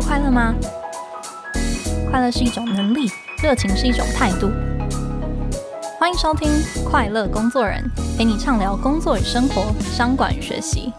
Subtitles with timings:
[0.00, 0.54] 快乐吗？
[2.10, 3.10] 快乐是一种能力，
[3.42, 4.50] 热情是一种态度。
[5.98, 6.48] 欢迎收听
[6.84, 7.84] 《快乐工作人》，
[8.18, 10.92] 陪你畅聊工作与生活、商管与学习。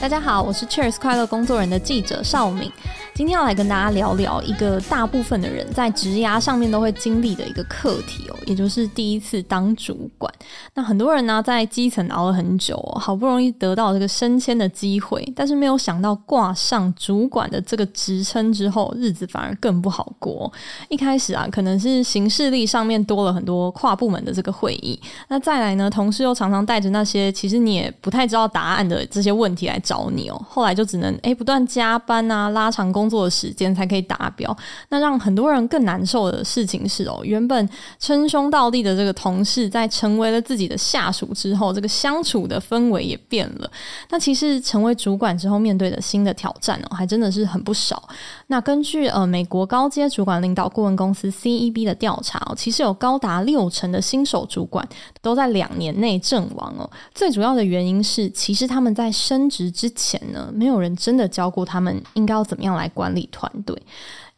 [0.00, 2.72] 大家好，我是 Cheers 快乐工作人的记者邵敏。
[3.20, 10.32] 今天要来跟大家聊聊一个大部分的人在职涯上面都会经历的一个课题哦，也就是第一次当主管。
[10.72, 20.50] 那很多人呢，在基层熬了很久哦，好不容易得到这个升迁的机会，但是没有想到挂上主管的这个职称之后，日子反而更不好过。
[20.88, 24.98] 一开始啊，可能是行事历上面多了很多跨部门的这个会议，
[25.28, 34.56] 那再来呢，同事又常常带着那些其实你也不太知道答案的这些问题来找你哦，后来就只能诶不断加班啊，拉长工作时间才可以达标，
[34.88, 43.70] 那让很多人更难受的事情是哦，原本称兄道弟的这个同事，在成为了自己的下属之后，这个相处的氛围也变了。
[44.10, 48.08] 那其实成为主管之后，面对的新的挑战哦，还真的是很不少。
[48.46, 54.86] 那根据呃美国高阶主管领导顾问公司 CEB 的调查，其实有高达六成的新手主管
[55.20, 56.88] 都在两年内阵亡哦。
[57.14, 63.76] 最主要的原因是，其实他们在升职之前呢，没有人真的教过他们应该要怎么样来管理团队，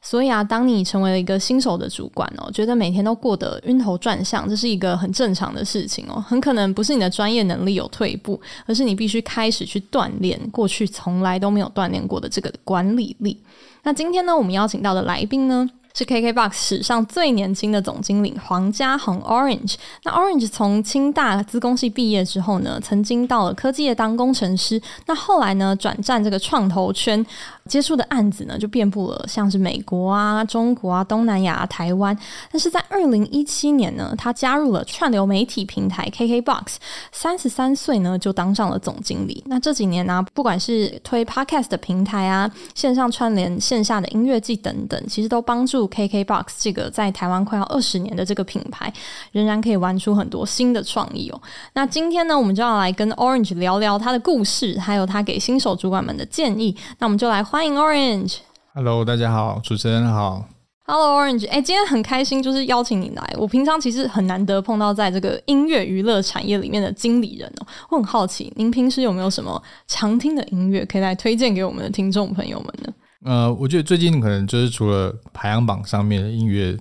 [0.01, 6.25] 所以啊，当你成为了一个新手的主管哦，觉得每天都过得晕头转向，这是一个很正常的事情哦。
[6.27, 13.39] 很可能不是你的专业能力有退步，而是你必须开始去锻炼过去从来都没有锻炼过的这个管理力。
[13.85, 19.75] 那今天呢，我们邀请到的来宾呢，是 KKBOX 史上最年轻的总经理黄家恒 Orange。
[20.05, 24.81] 那 Orange 从清大资工系毕业之后呢，曾经到了科技业当工程师。
[25.07, 27.25] 那后来呢，转战这个创投圈。
[27.69, 32.15] 接触的案子呢，就遍布了像是美国啊、中国啊、东南亚、台湾。
[32.51, 36.75] 但是在二零一七年呢，他加入了串流媒体平台 KKBOX，
[37.13, 39.45] 三十三岁呢就当上了总经理。
[39.47, 48.93] 那这几年呢、不管是推 Podcast 的平台啊、线上串联、线下的音乐季等等，其实都帮助 KKBOX 这个在台湾快要二十年的这个品牌，
[49.31, 51.39] 仍然可以玩出很多新的创意哦。
[51.75, 56.75] 那今天呢，我们就要来跟 Orange 聊聊他的故事，还有他给新手主管们的建议。
[56.99, 57.43] 那我们就来。
[57.43, 60.45] 欢迎 Orange，Hello，大家好，主持人好
[60.87, 63.35] ，Hello Orange，哎，今天很开心，就是邀请你来。
[63.37, 67.67] 我平常其实很难得碰到在这个音乐娱乐产业里面的经理人哦。
[67.91, 72.93] 我很好奇，您平时有没有什么常听的音乐可以来推荐给我们的听众朋友们呢？
[73.25, 76.77] 呃，我觉得最近可能就是除了排行榜上面的音乐，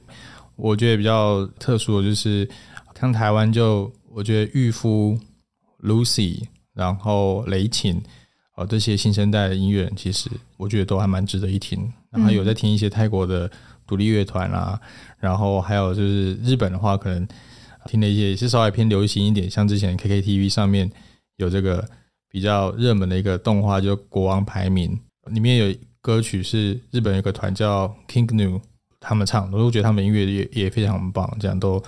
[0.56, 2.50] 我觉得比较特殊的就是
[3.00, 5.18] 像台湾就我觉得玉夫、
[5.84, 6.42] Lucy，
[6.74, 8.02] 然后雷琴。
[8.56, 11.92] 哦，这些新生代的音乐，其实我觉得都还蛮值得一听。
[12.12, 13.50] 然后有在听一些泰国的
[13.88, 14.78] 独立乐团啊，
[15.18, 17.26] 然后还有就是日本的话，可能
[17.86, 20.92] 听了一些也是稍微偏流行一点，像之前 KKTV 上面
[21.38, 21.88] 有这个
[22.30, 25.00] 比较热门的一个动画，就《国王排名》，
[25.34, 28.60] 里面有歌曲是日本有个团叫 King New
[29.00, 31.82] 他们唱的，我都觉得他们音乐也也非常棒，这样都。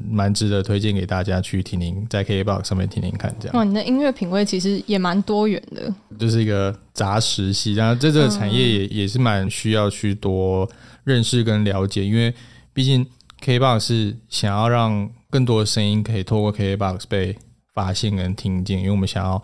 [0.00, 3.56] 蛮值得推荐给大家去听听，在 KKBOX 上面听听看，这样。
[3.56, 7.74] 哇，你的音乐品味其实也蛮多元的，就是一个杂食系。
[7.74, 10.70] 然后在这个产业也、嗯、也是蛮需要去多
[11.02, 12.32] 认识跟了解，因为
[12.72, 13.04] 毕竟
[13.44, 17.36] KKBOX 是想要让更多的声音可以透过 KKBOX 被
[17.74, 19.42] 发现跟听见，因为我们想要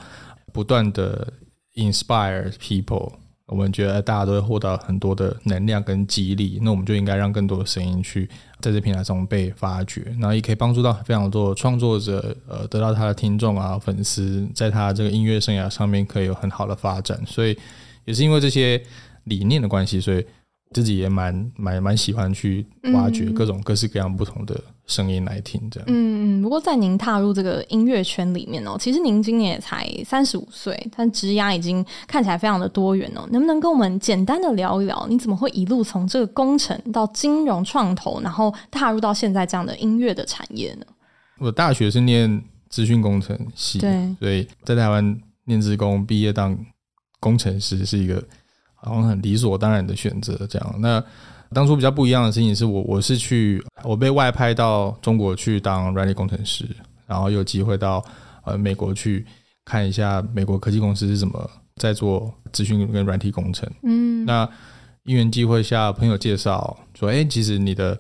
[0.52, 1.32] 不断的
[1.74, 3.14] inspire people。
[3.47, 8.28] 我们觉得大家都会获得很多的能量跟激励，那我们就应该让更多的声音去
[8.60, 17.21] 在这平台上被发掘，然后也可以帮助到非常多的创作者，呃，得到他的听众啊、粉丝，在他这个音乐生涯上面可以有很好的发展。
[17.27, 17.56] 所以
[18.04, 18.83] 也是因为这些
[19.25, 20.25] 理念的关系，所以。
[20.72, 25.89] 自己也蛮蛮蛮喜欢去挖掘各种各式各样不同的声音来听，这样。
[25.89, 26.43] 嗯嗯。
[26.43, 33.27] 不过在您踏入这个音乐圈里面哦，其实您今年也才三十五岁，但职涯已经看起来非常的多元哦。
[33.31, 40.87] 能不能跟我们简单的聊一聊，你怎么会一路从这个工程到金融创投，然后踏入到现在这样的音乐的产业呢？
[41.39, 46.59] 我大学是念资讯工程系，对，所以在台湾念职工毕业当
[47.21, 48.22] 工程师是一个。
[48.87, 50.75] 好像很理所当然的选择这样。
[50.78, 51.03] 那
[51.54, 56.66] 当初比较不一样的事情是我我是去我被外派到中国去当软体工程师，
[57.06, 58.04] 然后有机会到
[58.45, 59.24] 呃美国去
[59.65, 63.71] 看一下美国科技公司是怎么在做资讯跟软体工程。
[63.84, 64.47] 嗯，那
[65.04, 67.98] 因缘机会下，朋友介绍说，哎，其实你的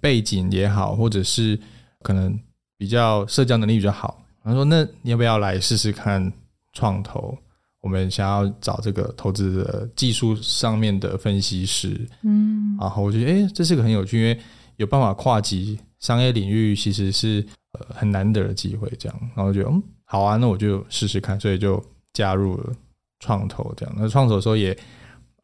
[0.00, 1.58] 背景也好，或者是
[2.02, 2.38] 可能
[2.78, 6.32] 比较社交能力比较好，他说，那你要不要来试试看
[6.72, 7.36] 创投？
[7.86, 14.36] 我们想要找这个投资的技术上面的分析师，嗯，然后我觉得，哎，这是个很有趣，因为
[14.76, 17.46] 有办法跨级商业领域，其实是
[17.78, 18.92] 呃很难得的机会。
[18.98, 21.80] 这样，然后就嗯好啊，那我就试试看，所以就
[22.12, 22.72] 加入了
[23.20, 23.72] 创投。
[23.76, 24.76] 这样，那创投的时候也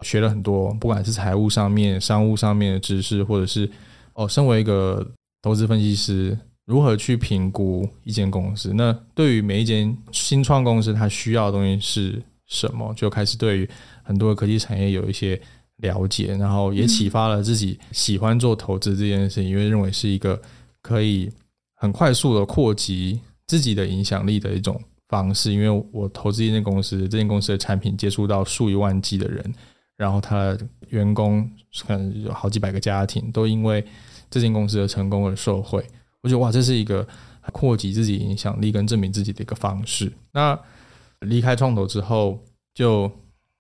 [0.01, 3.71] 学了很多，不管是财务上面、商务上面的知识，或者是
[4.15, 5.09] 哦，身为一个
[5.43, 6.37] 投资分析师，
[6.67, 8.73] 如何去评估一间公司？
[8.75, 12.23] 那对于每一间新创公司，它需要的东西是
[12.53, 12.93] 什么？
[12.95, 13.69] 就开始对于
[14.03, 15.41] 很多科技产业有一些。
[15.79, 20.41] 了解，然后也启发了自己喜欢做投资这件事情，因为认为是一个
[20.81, 21.29] 可以
[21.75, 23.19] 很快速的扩及
[23.49, 25.53] 自己的影响力的一种方式。
[25.53, 29.53] 因为我投资一间公司，这间公司的产品接触到数以万计的人，
[29.97, 30.61] 然后他的
[30.91, 31.51] 员工
[31.85, 33.85] 可能有好几百个家庭都因为
[34.31, 35.85] 这间公司的成功而受惠。
[36.21, 37.05] 我觉得哇，这是一个
[37.51, 40.13] 扩及自己影响力跟证明自己的一个方式。
[40.31, 40.57] 那
[41.23, 42.39] 离开创投之后，
[42.75, 43.11] 就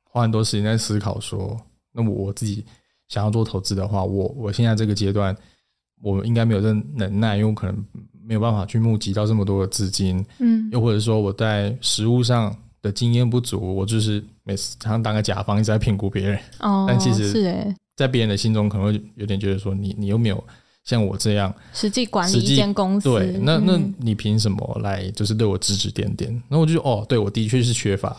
[0.05, 1.56] 花很多时间在思考说。
[1.94, 2.64] 那么我自己
[3.09, 5.37] 想要做投资的话，我我现在这个阶段，
[6.00, 7.85] 我应该没有这能耐，因为我可能
[8.25, 20.43] 没有办法去募集到这么多的资金，嗯，又或者说我在实务上的经验不足，我就是每次常常当个甲方一直在评估别人，哦，但其实是诶，在别人的心中可能会有点觉得说你你又没有
[20.84, 26.43] 像我这样实际管理一间公司，对，那那你凭什么来就是对我指指点点？
[26.49, 28.17] 那我就哦，对我的确是缺乏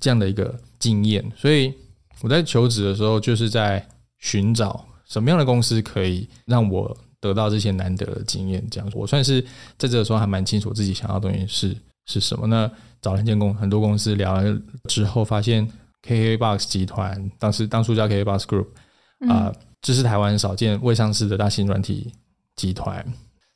[0.00, 1.72] 这样的一个经验，所以。
[2.20, 3.84] 我在求职的时候，就是在
[4.20, 8.64] 寻找什么样的公司可以让我得到这些难得的经验。
[8.70, 9.42] 这样，我算是
[9.76, 11.76] 在这个时候还蛮清楚自己想要的东西是
[12.06, 12.46] 是什么。
[12.46, 12.70] 那
[13.00, 14.56] 找了一间公很多公司聊了
[14.88, 15.68] 之后，发现
[16.06, 18.66] KKBOX 集团当时当初叫 KKBOX Group
[19.28, 22.10] 啊、呃，这是台湾少见未上市的大型软体
[22.56, 23.04] 集团，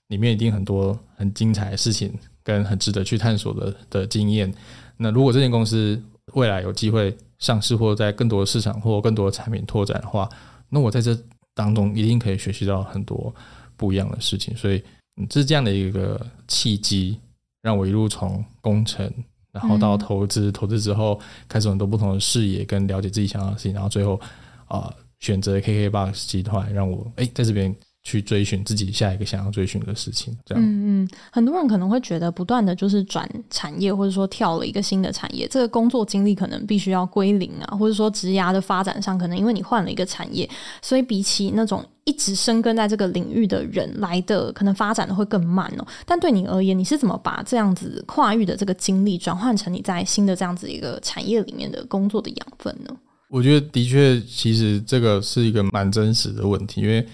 [0.09, 2.13] 里面一定很多很精彩的事情
[2.43, 4.53] 跟很值得去探索的的经验。
[4.97, 6.03] 那如果这间公司
[6.35, 10.29] 未来有机会，上市或者在更多的市场或更多的产品拓展的话，
[10.69, 11.17] 那我在这
[11.55, 13.33] 当中一定可以学习到很多
[13.77, 14.57] 不一样的事情。
[14.57, 14.83] 所以，
[15.29, 16.19] 这是这样的一个
[16.49, 17.21] 契机，
[17.63, 19.11] 让我一路从工程，
[19.53, 24.19] 然后到投资，投资之后开始很多不同的视野跟了解自己想要的事情，然后最后
[24.67, 24.93] 啊，
[25.27, 27.75] 选择 KKBOX 集团，让我诶在这边。
[28.07, 30.63] 去追寻自己下一个想要追寻的事情，这样。
[30.65, 40.49] 嗯嗯，很多人可能会觉得，不断的就是转产业，或者说跳了一个新的产业，这个工作经历可能必须要归零啊，或者说职涯的发展上，可能因为你换了一个产业，
[40.81, 45.85] 所以比起那种一直深耕在这个领域的人来的，可能发展的会更慢哦。
[46.07, 52.97] 但对你而言，你是怎么把这样子跨域的这个经历转换成你在新的这样子一个产业里面的工作的养分呢？
[53.29, 57.07] 我觉得的确，其实这个是一个蛮真实的问题，因为。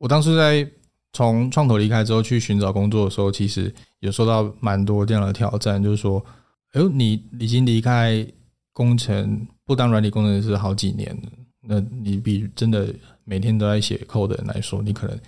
[0.00, 0.64] 我当初在
[1.12, 6.24] 从创投离开之后去寻找工作的时候，其实有受到蛮多这样的挑战，就是说，
[6.70, 8.24] 哎呦，你已经离开
[8.72, 12.94] 工程，不当软体工程师好几年了，那你比真的
[13.24, 15.18] 每天都在写 code 的人来说，你可能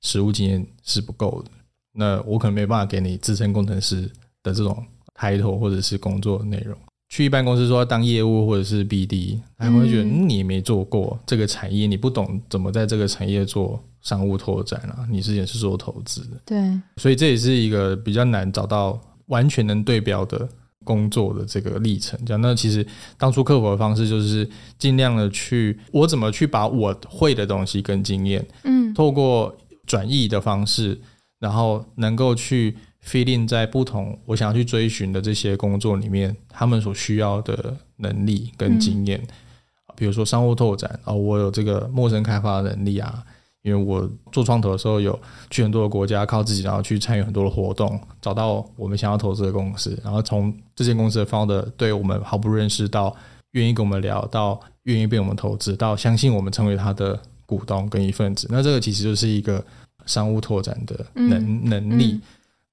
[0.00, 1.50] 实务经验是不够的。
[1.92, 4.10] 那我可能没办法给你资深工程师
[4.42, 4.84] 的这种
[5.14, 6.76] title 或者是工作内容。
[7.16, 13.82] 去一般公司说当业务或者是 BD，他会觉得你也没做过这个产业，你不懂怎么在这个产业做。
[14.02, 20.48] 商务拓展啊，你之前是做投资的，对，所以这也是一个比较难找到完全能对标的
[20.84, 22.16] 工作的这个历程。
[22.24, 22.86] 这样，那其实
[23.18, 29.52] 当初克服的方式就是尽量的去，我怎么去把我会的东西跟经验，嗯，透过
[29.88, 30.96] 转译的方式，
[31.40, 32.76] 然后能够去
[33.14, 43.22] in 在不同我想要去追寻的这些工作里面，他们所需要的能力跟经验，嗯，比如说商务拓展啊，我有这个陌生开发的能力啊。
[43.62, 45.18] 因为我做创投的时候，有
[45.50, 53.12] 去很多的国家，靠自己，然后去参与很多的活动，找到我们想要投资的公司，然后从这间公司的 founder 对我们毫不认识，到
[53.52, 58.46] 愿意跟我们聊，到愿意被我们投资，到相信我们成为他的股东跟一份子。
[58.52, 59.60] 那这个其实就是一个
[60.06, 62.20] 商务拓展的能、嗯、能力。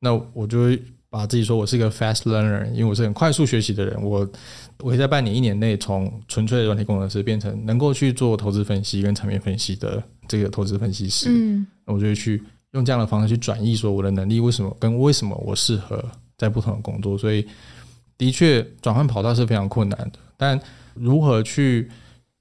[0.04, 4.04] 那我就会把自己说我是一个 fast learner，因为我是很快速学习的人。
[4.04, 4.30] 我
[4.80, 10.04] 我会在半年、一年内，从纯粹的软体工程师变成能够去做投资分析跟产品分析的。
[10.26, 12.42] 这个投资分析师，嗯，我就会去
[12.72, 16.02] 用这样的方式去转移，说我的能力为什么跟为什么我适合
[16.38, 17.46] 在不同的工作，所以
[18.18, 20.20] 的确转换跑道是非常困难的。
[20.38, 20.58] 但
[20.94, 21.92] 如何去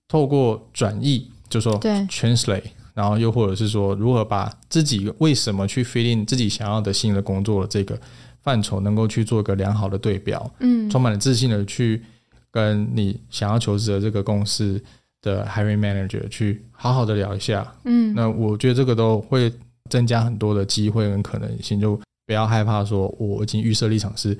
[0.07, 7.99] 透过转译，就说 translate，然后又或者是说如何把自己为什么去 fit in 自己想要的新的工作的这个
[8.43, 12.03] 范畴，能够去做一个良好的对标，嗯，充满了自信的去
[12.51, 14.83] 跟你想要求职的这个公司
[15.23, 19.53] 的 hiring manager 去好好的聊一下，嗯，那我觉得这个都会
[19.89, 24.37] 增加很多的机会跟可能性，就不要害怕说我已经预设立场是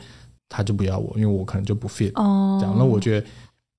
[0.49, 3.27] 他就不要我，因为我可能就不 fit 哦，这样，那我觉得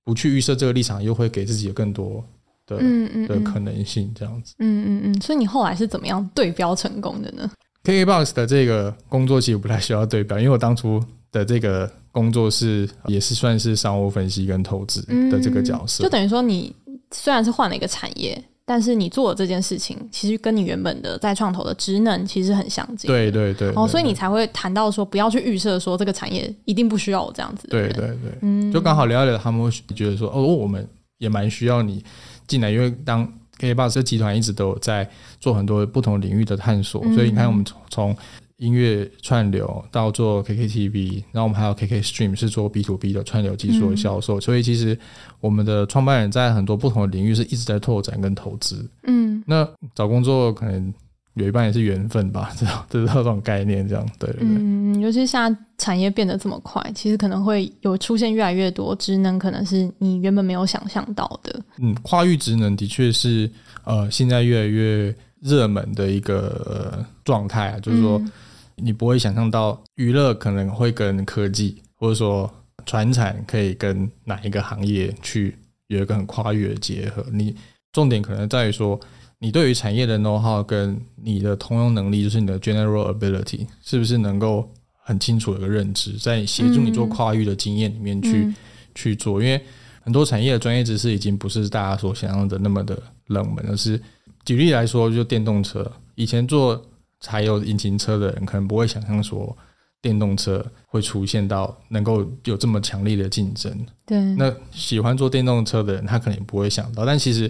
[0.03, 2.23] 不去预设这个立场，又会给自己有更多
[2.65, 4.55] 的嗯嗯的可能性这样子。
[4.59, 5.21] 嗯嗯嗯。
[5.21, 7.49] 所以你后来是怎么样对标成功的呢
[7.83, 16.75] ？KKBOX 的这个工作其实不太需要对标，因为我当初的这个工作是也是算是商务分析跟投资的这个角色，嗯，就等于说你
[17.11, 18.43] 虽然是换了一个产业。
[18.65, 23.09] 但是你做的这件事情，其实跟你原本的在创投的职能其实很相近。
[23.09, 23.73] 对对对。
[23.75, 27.67] 哦，所以你才会谈到说，不要去预设说这个产业一定不需要我这样子。
[27.67, 28.31] 对对对。
[28.41, 28.71] 嗯。
[28.71, 30.87] 就刚好聊一聊，他们会觉得说，哦，我们
[31.23, 32.03] 也蛮需要你
[32.45, 33.27] 进来，因为当
[33.57, 38.17] KKBOX 这集团一直都有在做很多不同领域的探索，嗯、所以你看，我们从从。
[38.57, 44.97] 音乐串流到做 KKTV，然后我们还有 KK Stream 是做 B to B 的串流技术的销售，嗯，所以其实
[45.41, 48.87] 我们的创办人在很多不同的领域是一直在拓展跟投资。
[49.05, 50.93] 嗯，那找工作可能
[51.35, 54.47] 有一半也是缘分吧， 这样这这种概念，这样对对对。
[54.49, 61.59] 嗯，尤其现在产业变得这么快，其实可能会有出现越来越多职能，可能是你原本没有想象到的。
[61.77, 63.49] 嗯，跨域职能的确是
[63.83, 68.17] 呃现在越来越热门的一个状态啊，就是说。
[68.19, 68.31] 嗯
[68.75, 72.51] 你不会想象到娱乐可能会跟科技，或者说
[72.87, 75.55] 传产可以跟哪一个行业去
[75.89, 77.23] 有一个很跨越的结合。
[77.31, 77.55] 你
[77.91, 78.99] 重点可能在于说，
[79.43, 84.71] 你对于产业的 know how 跟你的通用能力，就是你的 general ability，是不是能够
[85.03, 88.55] 很清楚的一个认知，在协助你做跨域的经验里面去、嗯、
[88.95, 89.43] 去做。
[89.43, 89.61] 因为
[90.01, 92.97] 很多产业的专业知识已经不是大家所想象的那么的
[93.27, 94.01] 冷门，而是
[94.45, 96.81] 举例来说，就电动车，以前做。
[97.25, 99.57] 柴油引擎车的人可能不会想象说，
[100.01, 103.73] 电动车会出现到能够有这么强烈的竞争。
[104.05, 107.05] 对，那喜欢做电动车的人，他可能也不会想到。
[107.05, 107.49] 但其实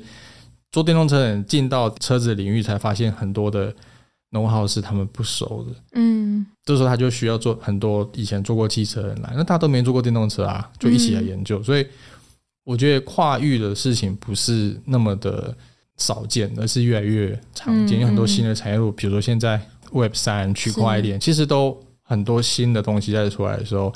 [0.74, 3.74] 做电动车的人进到车子领域，才发现很多的
[4.32, 5.76] know-how 是他们不熟的。
[5.94, 11.60] 嗯，这时候他就需要做很多以前做过汽车的人来，那他都没做过电动车啊，就一起来研究。
[11.60, 11.88] 嗯、所以
[12.66, 15.56] 我觉得跨域的事情不是那么的。
[15.98, 18.00] 少见，而是越来越常见。
[18.02, 19.62] 有很多新的产业路，比如说现在
[19.92, 23.94] Web 三区块链，其实都很多新的东西在出来的时候，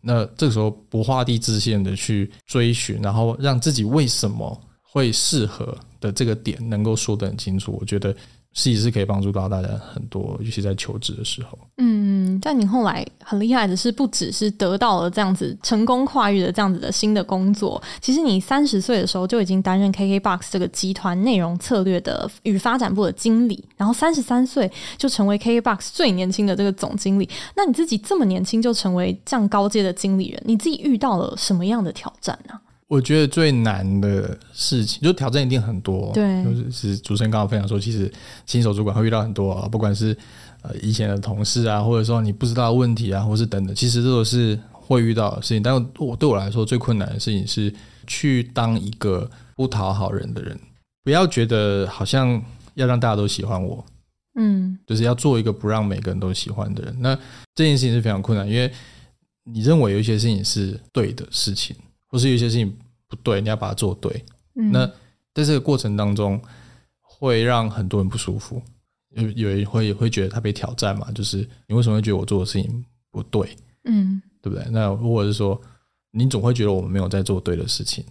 [0.00, 8.14] 那这个时候不画地自限的去追寻，然后让自己为什么会适合的这个点能够说得很清楚，我觉得。
[8.56, 11.58] 其实是可以帮助到大家很多，尤其在求职的时候。
[11.78, 27.28] 嗯，但你后来很厉害的是，不只是得到了这样子成功跨越的这样子的新的工作，其实你三十岁的时候就已经担任 KKBOX 这个集团内容策略的与发展部的经理，然后三十三岁就成为 KKBOX 最年轻的这个总经理。
[27.56, 32.54] 那你自己这么年轻就成为这样高阶的经理人，你自己遇到了什么样的挑战呢？
[32.94, 36.12] 我觉得最难的事情，就挑战一定很多。
[36.14, 38.08] 对，就是主持人刚刚分享说，其实
[38.46, 40.16] 新手主管会遇到很多啊，不管是
[40.62, 45.60] 呃以前的同事啊，或者说你不知道的问题啊，或是等等，其实这都是会遇到的事情。
[45.60, 47.74] 但我对我来说最困难的事情是
[48.06, 50.56] 去当一个不讨好人的人，
[51.02, 52.40] 不要觉得好像
[52.74, 53.84] 要让大家都喜欢我，
[54.36, 56.96] 嗯，就是要做一个不让每个人都喜欢的人。
[57.00, 57.18] 那
[57.56, 58.70] 这件事情是非常困难，因为
[59.42, 61.74] 你认为有一些事情是对的事情。
[62.10, 62.72] 不是有些事情
[63.14, 64.24] 不对，你要把它做对。
[64.56, 64.86] 嗯、那
[65.34, 66.40] 在这个过程当中，
[67.00, 68.62] 会让很多人不舒服，
[69.10, 71.10] 有有人会会觉得他被挑战嘛？
[71.12, 73.48] 就是你为什么会觉得我做的事情不对？
[73.84, 74.64] 嗯，对不对？
[74.70, 75.60] 那如果是说，
[76.10, 78.04] 你总会觉得我们没有在做对的事情，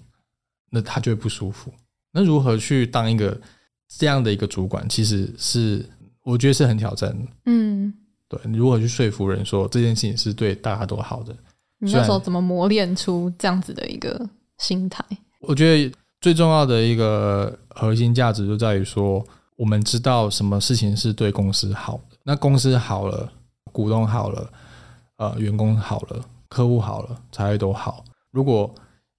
[0.69, 1.73] 那他就会不舒服。
[2.11, 3.39] 那如何去当一个
[3.87, 5.83] 这样的一个主管，其实是
[6.23, 7.31] 我觉得是很挑战的。
[7.45, 7.93] 嗯，
[8.27, 11.35] 对，你如何去说服人说这件事情是对大家都好的？
[11.79, 14.29] 你那时候怎么磨练出这样子的一个
[14.63, 15.03] 心态？
[15.41, 19.21] 我觉得最重要的一个核心价值就在于说，
[19.57, 22.17] 我们知道什么事情是对公司好的。
[22.23, 23.29] 那公司好了，
[23.73, 24.49] 股东好了，
[25.17, 28.05] 呃，员工好了，客户好了，才会都好。
[28.31, 28.73] 如果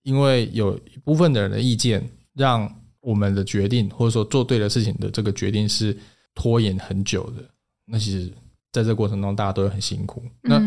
[0.04, 2.02] 因为有一部分的人的意见，
[2.34, 5.94] 让我们的决定或者说做对的事情的这个决定是
[6.34, 7.44] 拖延很久的，
[7.84, 8.32] 那其实
[8.72, 10.22] 在这个过程中大家都会很辛苦。
[10.40, 10.58] 那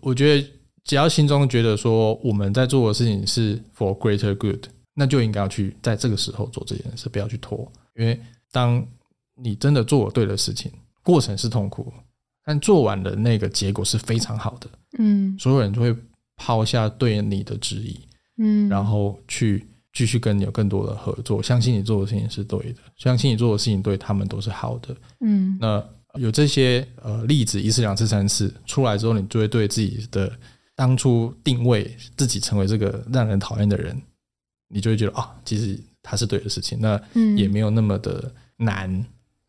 [0.00, 0.46] 我觉得。
[0.90, 4.58] 只要心中觉得说我们在做的事情是 for greater good，
[4.92, 7.60] 那就应该要去在这个时候做这件事，不要去拖。
[7.94, 8.20] 因为
[8.50, 8.84] 当
[9.36, 10.68] 你真的做了对的事情，
[11.04, 11.92] 过程是痛苦，
[12.44, 14.68] 但做完的那个结果是非常好的。
[14.98, 15.94] 嗯，所有人就会
[16.34, 17.96] 抛下对你的质疑，
[18.38, 24.96] 嗯，然后去继续跟你有更多的合作，相信你做的事情是对的，相信你做的事情对他们都是好的。
[25.20, 25.80] 嗯，那
[26.14, 30.36] 有这些呃例子一次、两次、三次出来之后，你就会对自己的。
[30.80, 34.00] 当初定位自己成为这个让人讨厌的人，
[34.66, 36.98] 你就会觉得啊、哦，其实他是对的事情，那
[37.36, 38.88] 也没有那么的难。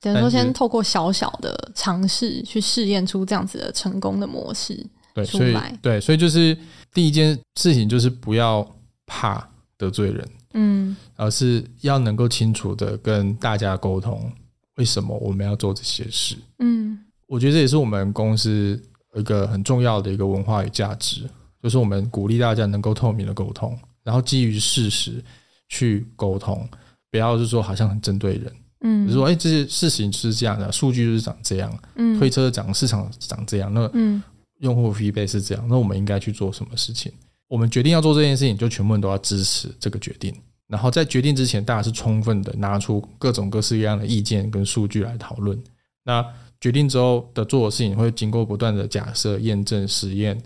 [0.01, 6.57] 等于说，先透过小小的尝试去试验出这样子的成功的模式，对，所以对，所以就是
[6.93, 8.69] 第一件事情就是不要
[9.05, 14.29] 怕得罪人，嗯，而是要能够清楚的跟大家沟通，
[14.75, 16.35] 为什么我们要做这些事。
[16.59, 18.77] 嗯，我觉得这也是我们公司
[19.15, 21.29] 一个很重要的一个文化与价值，
[21.61, 25.23] 就是我们鼓励大家能够透明的沟通，然后基于事实
[25.69, 26.67] 去沟通，
[27.09, 34.21] 不要是说好像很针对人，嗯，就是说哎，这些事情就是这样的，数据就是长这样，嗯，推车长市场长这样，那嗯，
[34.59, 37.11] 用户 feedback 是这样，那我们应该去做什么事情？
[37.47, 40.33] 我们决定要做这件事情，就全部人都要支持这个决定。
[40.67, 45.61] 然后在决定之前，大家是充分的拿出各种各式各样的意见跟数据来讨论。
[46.05, 46.25] 那
[46.61, 50.41] 决定之后的做的事情，会经过不断的假设、验证、实验，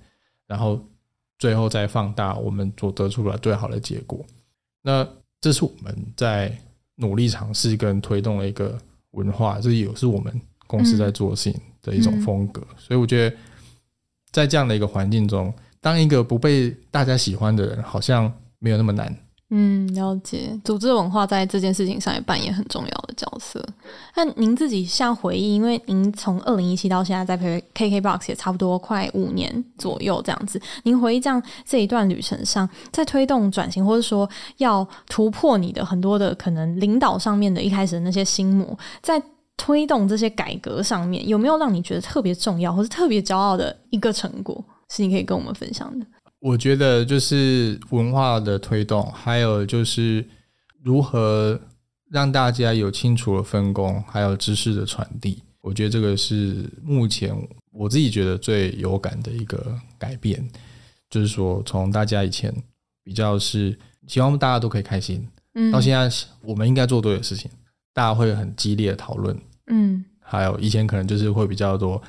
[0.48, 0.82] 然后
[1.38, 4.26] 最后再放大我们所得出来最好的结果。
[4.82, 5.08] 那
[5.42, 6.58] 这是我们在
[6.96, 8.78] 努力尝试跟推动的一个
[9.12, 12.66] 文化，这也是我们公司在做的事情的一种风格。
[12.78, 13.36] 所以我觉得，
[14.32, 19.14] 在这样的一个环境中，当一个不被大家喜欢的人，好像没有那么难。
[19.58, 20.60] 嗯，了解。
[20.66, 23.66] 组织文化在这件事情上也扮演很重要的角色。
[24.14, 30.62] 那您自己像回忆，因为您从二零一七到现在在 KKBOX 也差不多快五年左右这样子。
[30.84, 39.24] 您回忆这样这一段旅程上，在推动转型，或者说要突破你的很多的可能领导上面的一开始的那些心魔，在
[39.56, 44.62] 推动这些改革上面，有没有让你觉得特别重要，或是特别骄傲的一个成果？
[44.90, 46.06] 是你可以跟我们分享的。
[46.46, 50.24] 我觉得就是文化的推动，还有就是
[50.84, 51.60] 如何
[52.12, 55.42] 让大家有清楚的分工，还有知识的传递。
[55.62, 57.36] 我觉得这个是目前
[57.72, 60.48] 我自己觉得最有感的一个改变。
[61.10, 62.54] 就是说，从大家以前
[63.04, 63.76] 比较是
[64.06, 67.50] 希望大家都可以开心，嗯，到现在我们应该做对的事情，
[67.92, 69.36] 大家会很激烈的讨论，
[69.66, 72.00] 嗯，还有以前可能就是会比较多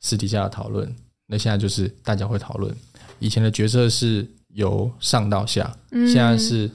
[0.00, 0.92] 私底下的讨论。
[1.28, 2.74] 那现在就是大家会讨论，
[3.18, 6.70] 以前的决策是由上到下，现在是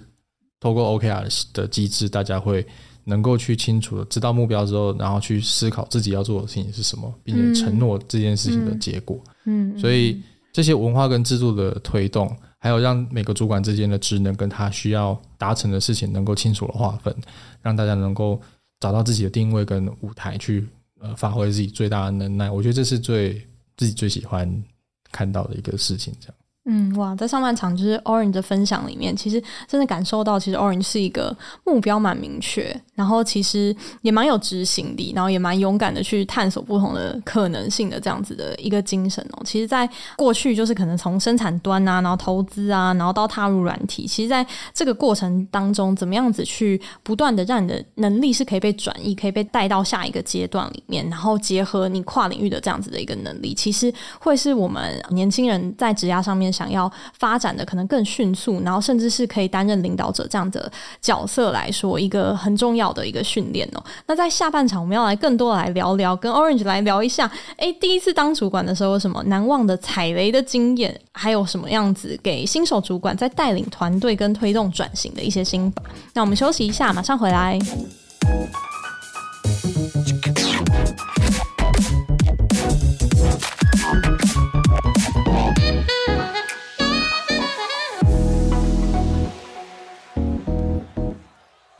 [0.59, 2.65] 透过 OKR 的机制，大家会
[3.03, 9.19] 能够去清楚的知道目标之后，然后去思考自己要做的事情是什么，并且承诺这件事情的结果。
[9.45, 10.21] 嗯，所以
[10.53, 17.15] 这些文化跟制度的推动，还有让每个主管之间的职能跟他需要达成的事情能够清楚的划分，
[17.61, 18.39] 让大家能够
[18.79, 20.67] 找到自己的定位跟舞台去
[20.99, 22.49] 呃发挥自己最大的能耐。
[22.49, 23.41] 我觉得这是最。
[23.77, 24.63] 自己最喜欢
[25.11, 26.35] 看到的一个事情，这样。
[26.65, 39.41] 嗯，哇，在上半场就是 Orange 的分享里面，其实真的感受到，其实 Orange 是一个目标蛮明确，然后其实也蛮有执行力，然后也蛮勇敢的去探索不同的可能性的这样子的一个精神哦。
[39.43, 56.50] 其实，在过去就是可能从生产端啊，然后投资啊，然后到踏入软体，其实在这个过程当中，怎么样子去不断的让你的能力是可以被转移，可以被带到下一个阶段里面，然后结合你跨领域的这样子的一个能力，其实会是我们年轻人在职涯上面。
[56.51, 63.83] 想要发展的可能更迅速，然后甚至是可以担任领导者这样的角色来说，一个很重要的一个训练哦。
[64.07, 75.83] 那在下半场，我们要来更多来聊聊，跟 Orange 来聊一下，诶，第一次当主管的时候有什么难忘的踩雷的经验，还有什么样子给新手主管在带领团队跟推动转型的一些心法。
[76.13, 77.59] 那我们休息一下，马上回来。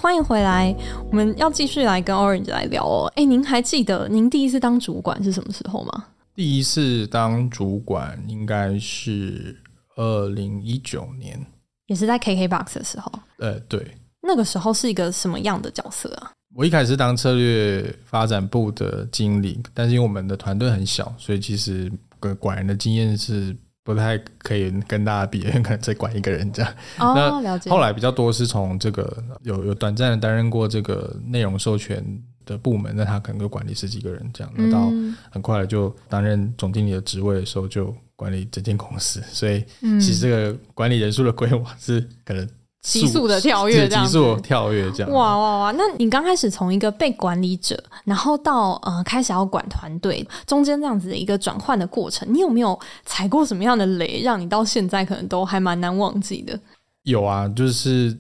[0.02, 0.76] 欢迎回来，
[1.12, 3.06] 我们要继续来跟 Orange 来聊哦。
[3.16, 6.06] 哎，您还记得您第一次当主管是什么时候吗？
[6.34, 9.56] 第一次当主管应该是
[9.96, 11.40] 二零一九年，
[11.86, 13.12] 也是在 KKBOX 的时候。
[13.38, 16.32] 呃，对，那个时候是一个什么样的角色啊？
[16.56, 23.56] 我一开始当策略发展部的经理，但是因为我们的团队很小，所以其实管管人的经验是。
[23.84, 26.72] 不太可以跟大家比，可能再管一个人这样。
[27.00, 27.60] 哦，那。
[27.70, 32.04] 后来比较多是从这个有有短暂的担任过这个内容授权
[32.46, 34.54] 的部门，那他可能就管理十几个人这样。
[34.56, 34.92] 那到
[35.30, 39.22] 很快就担任总经理的职位的时候，就管理整间公司。
[39.28, 39.64] 所以
[40.00, 42.48] 其实这个管理人数的规划是可能。
[42.82, 45.12] 急速的跳跃，这样急速跳跃这样。
[45.12, 45.72] 哇哇哇！
[45.74, 56.60] 那你刚开始从一个被管理者，然后到呃开始要管团队，中间这样子的一个转换的过程，你有没有踩过什么样的雷，让你到现在可能都还蛮难忘记的？
[57.04, 58.18] 有啊，就是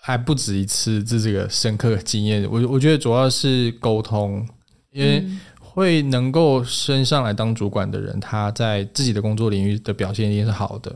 [0.00, 2.44] 还不止一次，这这个深刻的经验。
[2.50, 4.44] 我我觉得主要是沟通，
[4.90, 5.24] 因为
[5.60, 10.92] 会能够升上来当主管的人，他在自己的工作领域的表现一定是好的，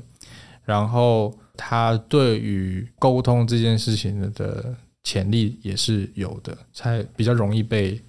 [0.64, 1.33] 然后。
[1.57, 8.01] 他对于沟通这件事情的潜力也是有的，才比较容易被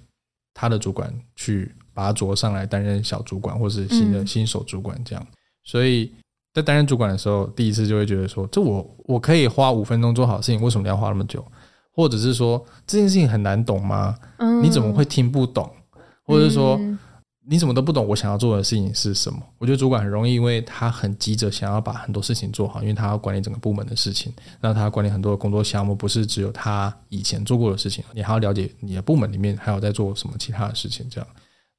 [0.54, 5.26] 他的主管去把他擢上来担任小主管或是新的新手主管这样。
[5.64, 6.10] 所以
[6.54, 11.44] 在担任主管的时候，第一次就会觉得说，这我我可以花五分钟做好事情，为什么要花那么久？
[11.92, 14.16] 或者是说这件事情很难懂吗？
[14.38, 15.70] 嗯，你怎么会听不懂？
[16.24, 16.80] 或者是说
[17.48, 19.38] 你怎么都不懂我想要做的事情是什么？
[19.58, 31.06] 我觉得主管很容易，因为他很急着想要把很多事情做好，因为他要管理整个部门的事情，那他管理很多的工作项目，不是只有他以前做过的事情，你还要了解你的部门里面还有在做什么其他的事情。
[31.08, 31.28] 这样，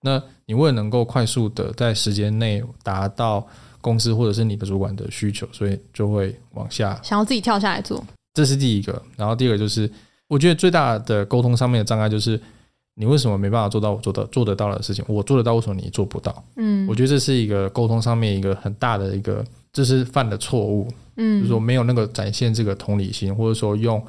[0.01, 3.47] 那你为了能够快速的在时间内达到。
[3.79, 8.03] 公司或者是你的主管的需求，所以就会往下想要自己跳下来做，
[8.33, 9.01] 这是第一个。
[9.15, 9.89] 然后第二个就是，
[10.27, 12.41] 我觉得最大的沟通上面的障碍就是，
[12.97, 15.05] 你为什么没办法做到我做到做得到的事情？
[15.07, 16.43] 我做得到，为什么你做不到？
[16.55, 20.87] 嗯，我觉得这是一个沟通上面一个很大的一个，这是犯的错误。
[21.15, 24.03] 嗯，就是说没有那个展现这个同理心，或者说用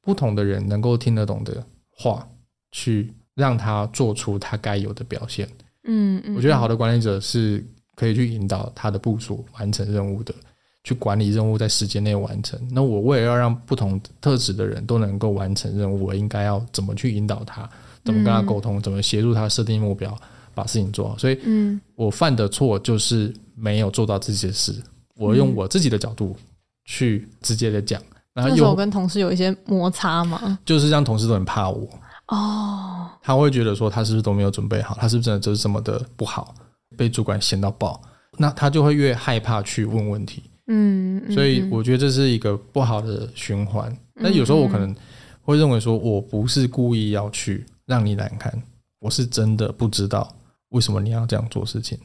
[0.00, 2.28] 不同的人能够听得懂的话，
[2.72, 5.48] 去让他做出他该有的表现。
[5.84, 7.64] 嗯嗯，我觉得好的管理者是。
[7.96, 10.34] 可以去引导他的部署完成任务的，
[10.84, 12.60] 去管理任务在时间内完成。
[12.70, 17.68] 那我为了要让不同特质的人都能够完成任务，我应该要怎么去引导他？
[18.04, 18.80] 怎么跟他沟通？
[18.80, 20.16] 怎么协助他设定目标，
[20.54, 21.16] 把事情做好？
[21.16, 24.74] 所以，嗯，我犯的错就是没有做到这些事。
[25.16, 26.36] 我用我自己的角度
[26.84, 28.02] 去直接的讲，
[28.34, 31.88] 然后有跟同事有一些摩擦嘛，就是让同事都很怕我
[32.28, 34.98] 哦，他会觉得说他是不是都没有准备好？
[35.00, 36.54] 他是不是真的就是这么的不好？
[36.96, 37.98] 被主管嫌到爆，
[38.36, 40.42] 那他就会越害怕去问问题。
[40.66, 43.94] 嗯，所以我觉得这是一个不好的循环。
[44.14, 44.94] 那有时候我可能
[45.42, 48.62] 会认为说，我不是故意要去让你难堪，
[48.98, 50.34] 我是真的不知道
[50.70, 51.98] 为什么你要这样做事情，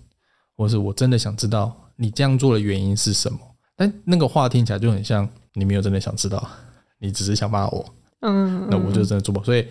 [0.57, 3.39] 或是我真的想知道你这样做的原因是什么。
[3.75, 6.45] 但那个话听起来就很像你没有真的想知道，
[6.99, 7.85] 你只是想骂我。
[8.21, 9.45] 嗯，那我就真的做不好。
[9.45, 9.65] 所以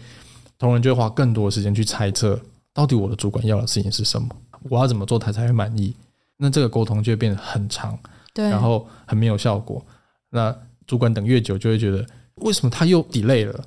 [0.56, 2.40] 同仁就会花更多的时间去猜测，
[2.72, 4.28] 到底我的主管要的事情是什么。
[4.70, 5.94] 我要怎么做他才会满意？
[6.38, 7.98] 那这个沟通就会变得很长，
[8.38, 9.84] 对，然后很没有效果。
[10.30, 10.54] 那
[10.86, 13.64] 主管等越久，就会觉得为什么他又 delay 了？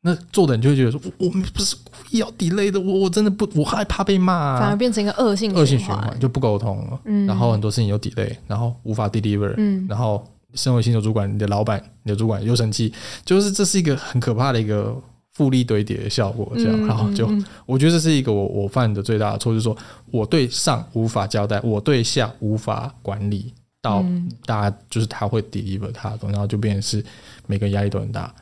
[0.00, 7.00] 那做的人就会觉得说，我们不是故意要 delay 的，我我真的不，我害怕被骂啊，反而变成一个恶性恶性循环，就不沟通了。
[7.04, 12.90] 嗯，然后很多事情又 delay，然后无法 deliver，嗯，然后身为新手主管，你的老板、你的主管又生气，
[13.26, 14.96] 就是这是一个很可怕的一个。
[15.36, 17.28] 复利堆叠的效果，这样，然后就，
[17.66, 19.76] 我觉得这是一个我我犯的最大的错，就是说
[20.12, 23.52] 我对上无法交代，我对下无法管理，
[23.84, 24.02] 到
[24.46, 27.04] 大家就是他会 deliver 他的东西，然后就变成是
[27.46, 28.34] 每个压力都很大，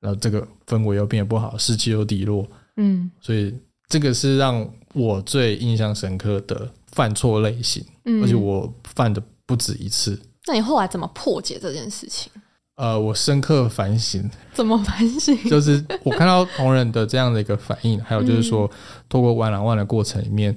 [0.00, 3.54] 然后这个氛围又变得不好，士气又低落，嗯，所以
[3.88, 7.82] 这个是让我最印象深刻的犯错类型，
[8.22, 10.20] 而且我犯的不止一次。
[10.46, 12.30] 那你后来怎么破解这件事情？
[12.76, 15.34] 呃，我深刻反省，怎么反省？
[15.48, 18.70] 就是我看到同仁的这样的一个反应，还有就是说，
[19.08, 20.54] 透过玩狼万的过程里面，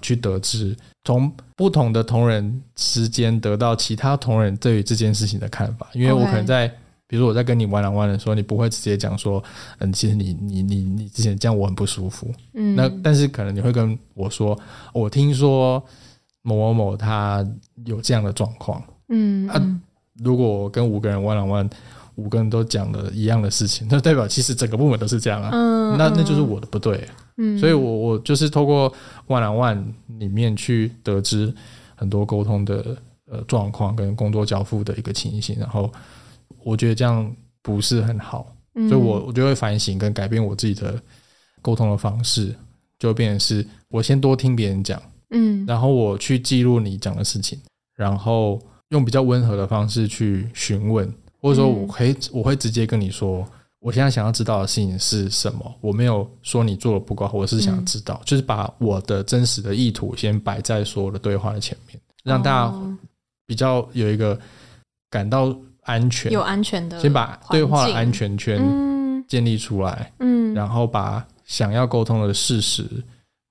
[0.00, 5.88] 去得知从不同的同仁之间得到其他同仁对于这件事情的看法。
[5.92, 6.66] 因为我可能在，
[7.06, 9.42] 比如说我在跟你玩两玩的时候，你不会直接讲说，
[9.78, 12.32] 嗯，其实你你你你之前这样我很不舒服。
[12.54, 14.58] 嗯，那但是可能你会跟我说，
[14.92, 15.80] 我听说
[16.42, 17.46] 某某某他
[17.84, 18.82] 有这样的状况。
[19.08, 19.80] 嗯，啊。
[20.22, 21.68] 如果我跟五个人玩两玩
[22.14, 25.50] 五个人都讲了一样的事情，那代表其实整个部门都是这样啊。
[25.52, 27.04] 嗯，那那就是我的不对。
[27.36, 28.92] 嗯，所以我我就是透过
[29.26, 29.84] one on one
[30.18, 31.52] 里面去得知
[31.94, 35.92] 很多沟通的呃状况跟工作交付的一个情形，然后
[36.62, 38.54] 我觉得这样不是很好，
[38.88, 41.00] 所以我我就会反省跟改变我自己的
[41.62, 42.54] 沟通的方式，
[42.98, 47.58] 就变成是我先多听别人讲，嗯，然后我去记录你讲的事情，
[47.94, 48.60] 然后。
[48.90, 53.44] 用比较温和的方式去询问，或者说我可以，我会直接跟你说，
[53.84, 55.74] 我现在想要知道的事情是什么。
[55.82, 62.74] 我没有说你做的不够好，我是想知道，就是把我的真实的意图先摆在所有的对话的前面，让大家
[63.46, 64.40] 比较有一个
[65.10, 68.58] 感到安全、有安全的，先把对话的安全圈
[69.28, 72.84] 建立出来，嗯，然后把想要沟通的事实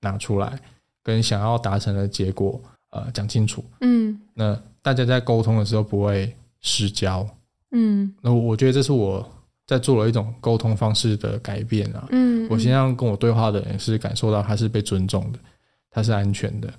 [0.02, 0.60] 拿出来，
[1.04, 4.60] 跟想要达成的结果呃讲清楚，嗯，那。
[4.84, 7.26] 大家在沟通的时候不会失焦，
[7.72, 9.26] 嗯，那我觉得这是我
[9.66, 15.40] 在做了一种沟通方式的改变啊，嗯，我先让跟我对话的人是感受到他是被尊重的，
[15.90, 16.72] 他是安全的，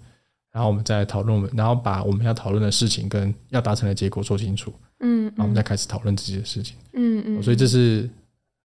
[0.53, 8.09] 然后我们再讨论，然后把我们要讨论的事情跟要达成的结果说清楚，嗯，然后我们再开始讨论自己的事情，嗯嗯，所以这是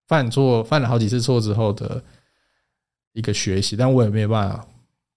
[0.08, 2.02] 犯错犯了好几次错之后的
[3.14, 4.66] 一个学习，但我也没有办法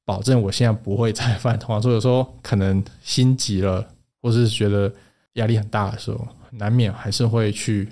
[0.04, 3.88] 保证我现在不会再犯同样错，有时候可能心急了。
[4.24, 4.88] 或是觉得
[5.32, 7.88] 压力很大的时候，难免还是会去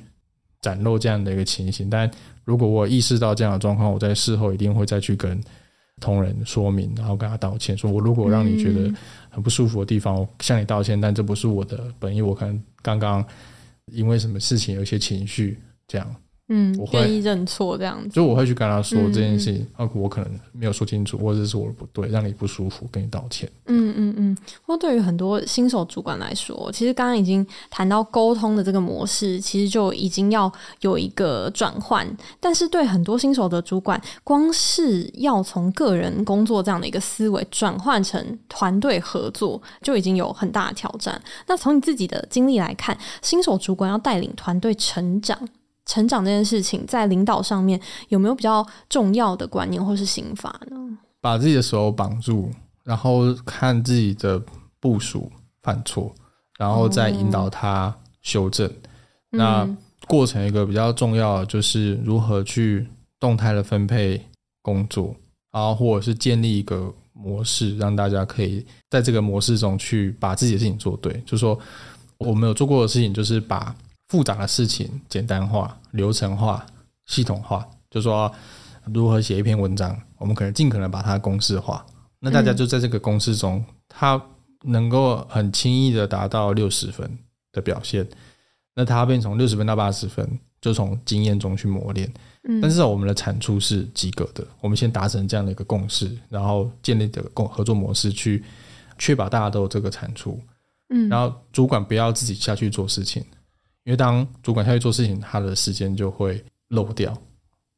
[0.63, 1.89] 展露这样的一个情形。
[1.91, 2.11] 但
[2.45, 5.41] 如果我意识到这样的状况，我在事后一定会再去跟
[6.01, 8.93] 同仁说明，然后跟他道歉，说我如果让你觉得
[9.29, 13.25] 很不舒服的地方，我向你道歉，但这不是我的本意，我可能刚刚
[13.87, 16.17] 因为什么事情有一些情绪，这样。
[16.53, 23.49] 嗯，我愿意认错这样子，就我会去跟他说这件事情，啊、嗯，我可能没有说清楚，或者是我的不对，让你不舒服，跟你道歉。
[23.67, 24.35] 嗯嗯嗯。
[24.35, 32.05] 不过对于很多新手主管来说，其实刚刚已经谈到沟通的这个模式，其实就已经要有一个转换。
[32.41, 41.23] 但是对很多新手的主管，光是要从个人工作这样的一个思维转换成团队合作，就已经有很大的挑战。
[41.47, 45.39] 那从你自己的经历来看，新手主管要带领团队成长。
[45.91, 47.79] 成长这件事情，在领导上面
[48.11, 50.77] 有没有比较重要的观念或是刑法呢？
[51.21, 52.49] 把自己的手绑住，
[52.85, 54.41] 然后看自己的
[54.79, 55.29] 部署
[55.65, 56.15] 犯错，
[56.57, 58.69] 然后再引导他修正。
[59.33, 59.77] 嗯、那
[60.07, 62.87] 过程一个比较重要的就是如何去
[63.19, 64.25] 动态的分配
[64.63, 65.13] 工作，
[65.51, 71.13] 然后或者是建立一个模式，让大家可以在这个模式中去把自己的事情做对。
[71.27, 71.59] 就是说，
[72.19, 73.75] 我们有做过的事情，就是把。
[74.11, 76.67] 复杂的事情简单化、流程化、
[77.07, 78.31] 系统化，就说
[78.93, 81.87] 如何写一篇文章，我们可能尽可能把它公式化。
[82.19, 84.21] 那大家就在这个公式中，他
[84.65, 87.09] 能够很轻易的达到六十分
[87.53, 88.05] 的表现。
[88.75, 90.29] 那他变从六十分到八十分，
[90.61, 92.13] 就从经验中去磨练。
[92.61, 94.45] 但是我们的产出是及格的。
[94.61, 98.43] 我们先达成这样的一个共识，然后建立这个共合作模式，去
[98.99, 100.41] 确保大家都有这个产出。
[100.89, 103.25] 嗯，然后主管不要自己下去做事情。
[103.85, 107.17] 因为当主管下去做事情，他的时间就会漏掉，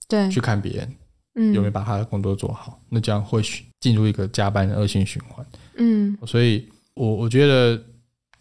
[0.09, 0.97] 对，去看别人，
[1.35, 3.41] 嗯，有没有把他的工作做好，那这样会
[3.81, 7.81] 进入一个加班的恶性循环，嗯，所以我我觉得，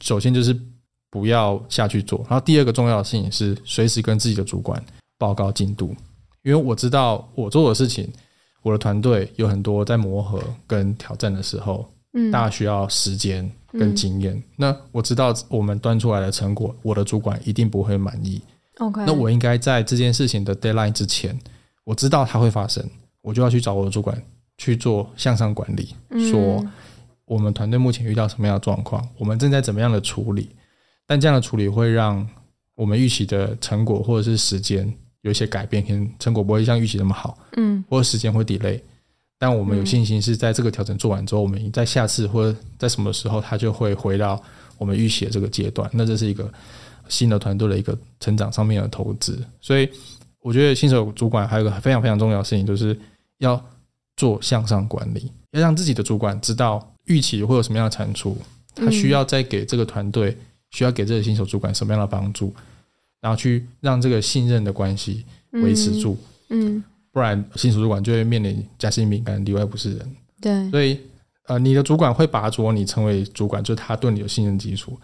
[0.01, 0.59] 首先就是
[1.09, 4.83] 不要下去做，然后第二个重要的事情是随时跟自己的主管
[5.17, 5.95] 报告进度，
[6.43, 8.11] 因为我知道我做的事情，
[8.63, 13.51] 我的团队有很多在磨合跟挑战的时候，嗯，大家需要时间。
[13.73, 18.41] 跟经验，嗯，那我知道我们端出来的成果，我的主管一定不会满意。
[18.79, 21.39] OK，那我应该在这件事情的 deadline 之前，
[21.85, 22.85] 我知道它会发生，
[23.21, 24.21] 我就要去找我的主管
[24.57, 26.61] 去做向上管理，嗯，说
[27.23, 30.49] 我们团队目前遇到什么样的状况，我们正在怎么样的处理。
[31.07, 32.27] 但这样的处理会让
[32.75, 38.81] 我们预期的成果或者是时间有一些改变，可能成果不会像预期那么好，嗯，或者时间会 delay。
[39.41, 44.39] 但我们有信心是在这个调整做完之后，我们在下次或者在什么时候，它就会回到
[44.77, 45.89] 我们预期的这个阶段。
[45.91, 46.47] 那这是一个
[47.09, 49.43] 新的团队的一个成长上面的投资。
[49.59, 49.89] 所以
[50.41, 52.95] 我觉得新手主管还有一个非常非常重要的事情，就是
[53.39, 53.59] 要
[54.15, 58.37] 做向上管理，要让自己的主管知道预期会有什么样的产出，
[58.75, 60.37] 他需要再给这个团队，
[60.69, 62.53] 需要给这个新手主管什么样的帮助，
[63.19, 66.15] 然后去让这个信任的关系维持住。
[66.49, 70.15] 嗯不然，新手主管就会面临夹心饼干，里外不是人。
[70.39, 70.99] 对，所以
[71.47, 74.97] 呃，你的主管会拔擢你成为主管，就是他对你有信任基础。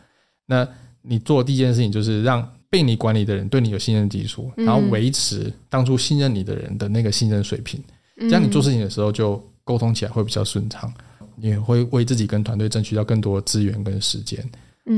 [0.46, 0.67] 那
[1.02, 7.82] 你做的第一件事情就是让被你管理的人对你有信任基础，然后维持当初信任你的人的那个信任水平。
[8.22, 10.91] 这样你做事情的时候就沟通起来会比较顺畅，
[11.36, 14.43] 你也会为自己跟团队争取到更多的资源跟时间，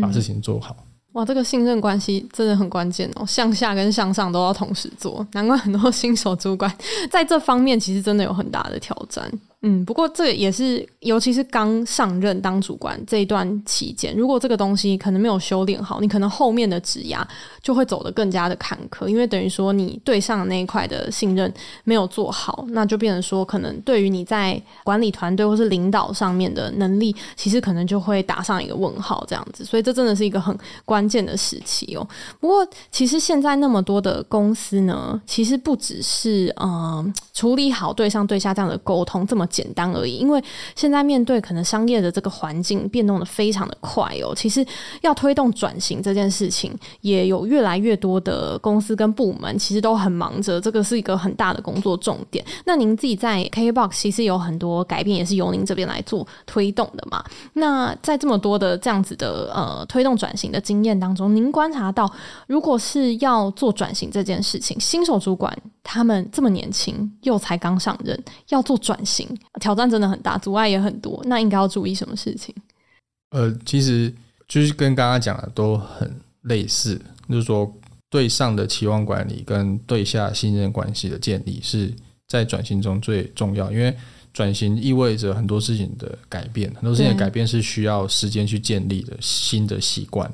[0.02, 0.78] 把事情做好。
[1.14, 6.72] 哇，这个信任关系真的很关键哦，向下跟向上都要同时做，难怪很多新手主管
[7.10, 9.30] 在这方面其实真的有很大的挑战。
[9.62, 17.22] 嗯，不过这也是，尤其是刚上任当主管这一段期间，如果这个东西可能没有修炼好，你可能后面的职涯
[17.62, 29.66] 就会走得更加的坎坷，因为等于说你对上那一块的信任没有做好，那就变成说，可能对于你在管理团队或是领导上面的能力，其实可能就会打上一个问号，这样子。
[29.66, 32.08] 所以这真的是一个很关键的时期哦。
[32.40, 39.49] 不过，其实现在那么多的公司呢，其实不只是嗯、处理好对上对下这样的沟通这么。
[39.50, 40.42] 简单而已，因为
[40.76, 44.66] 现在面对可能商业的这个环境变动的非常的快哦，其实
[45.02, 52.44] 要推动转型这件事情，也有越来越多的公司跟部门其实都很忙着，这个是一个很大的工作重点。
[52.66, 57.24] 那您自己在 KBox 其实有很多改变，也是由您这边来做推动的嘛？
[57.54, 62.12] 那在这么多的这样子的呃推动转型的经验当中，您观察到，
[62.48, 69.28] 如果是要做转型这件事情，新手主管他们这么年轻，又才刚上任，要做转型。
[69.60, 71.22] 挑战真的很大，阻碍也很多。
[71.26, 72.54] 那应该要注意什么事情？
[73.32, 74.14] 呃，其实
[74.48, 77.72] 就是跟刚刚讲的都很类似，就是说
[78.10, 81.94] 对上的期望管理跟对下信任关系的建立是
[82.28, 83.72] 在转型中最重要。
[83.72, 83.96] 因为
[84.34, 90.32] 转型意味着很多事情的改变，很多事情的改变是需要时间去建立的新的习惯，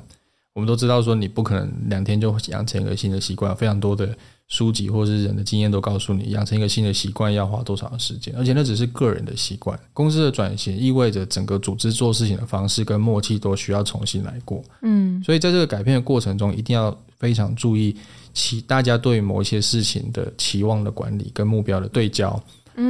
[0.54, 4.16] 我们都知道说你不可能两天就养成一个新的习惯，非常多的
[4.48, 9.78] 书籍或是人的经验都告诉你，养成一个新的习惯要花多少时间，而且那只是个人的习惯。
[9.92, 14.62] 公司的转型意味着整个组织做事情的方式跟默契都需要重新来过。
[14.82, 17.96] 嗯，所以在这个改变的过程中，一定要非常注意
[18.34, 22.40] 期大家对于某一些事情的期望的管理跟目标的对焦。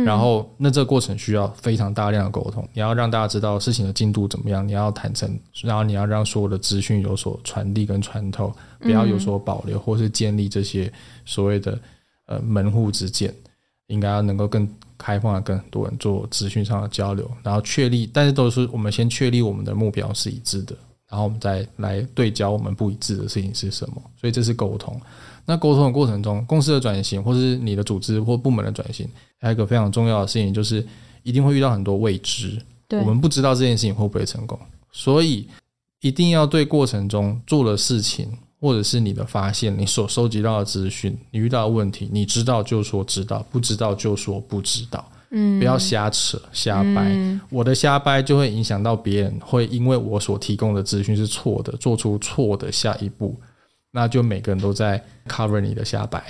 [0.05, 10.93] 然后那这个过程需要非常大量的沟通，你要让大家知道事情的进度怎么样，你要坦诚，然后你要让所有的资讯有所传递跟穿透，不要有所保留，或是建立这些
[11.25, 11.79] 所谓的
[12.27, 13.33] 呃门户之见，
[13.87, 14.69] 应该要能够更
[14.99, 20.75] 开放的跟很多人做资讯上的交流，然后确立，但是都是我们先确立我们的目标是一致的，
[21.09, 25.01] 然后我们再来对焦我们不一致的事情是什么，所以这是沟通。
[25.45, 30.85] 那沟通的过程中，公司的转型，或是你的组织或部门的转型，还有一个非常重要的事情，就是
[31.23, 32.61] 一定会遇到很多未知。
[32.89, 34.59] 对，我们不知道这件事情会不会成功，
[34.91, 35.49] 所以
[36.01, 38.29] 一定要对过程中做的事情，
[38.61, 45.09] 或者是你的发现，你所收集到的资讯，你遇到的问题，你知道就说知道，不知道就说不知道。
[45.31, 53.39] 嗯，不要瞎扯瞎掰，嗯，我的瞎掰就会影响到别人，会因为我所提供的资讯是错的，做出错的下一步。
[53.91, 56.23] 那就每个人都在 cover 你的瞎掰，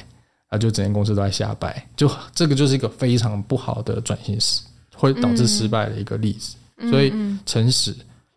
[0.51, 4.63] 那就整间公司都在瞎掰，就这个就是一个非常不好的转型史，
[4.95, 6.57] 会导致失败的一个例子。
[6.77, 7.13] 嗯、所以，
[7.45, 7.93] 诚实、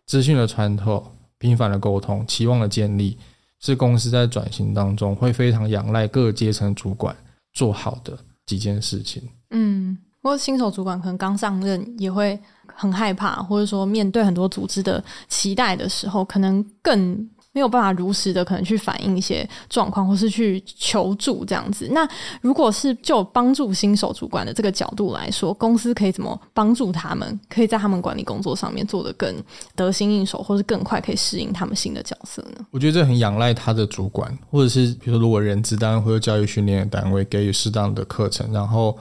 [0.06, 1.06] 资讯的穿透、
[1.38, 3.16] 频繁的沟通、期望的建立，
[3.60, 7.14] 是公司在转型当中会非常仰赖各阶层主管
[7.52, 9.22] 做好的几件事情。
[9.50, 12.38] 嗯，不过新手主管可能刚上任也会
[12.74, 17.28] 很害怕，或者说面对很多组织的期待的时候，可能更。
[17.52, 21.88] 没有办法如实的可能去反映一些状况，或是去求助这样子。
[21.90, 22.08] 那
[22.40, 29.34] 如果是就帮助新手主管的这个角度来说，公司可以怎么帮助他们，可以在他们管理工作上面做得更
[29.74, 32.64] 得心应手，或是更快可以适应他们新的角色呢？
[32.70, 38.96] 我觉得这很仰赖他的主管，或者是比如说如果人资单位或者教育训练的单位给予适当的课程，然后